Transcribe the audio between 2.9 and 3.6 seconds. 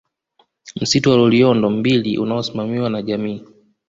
jamii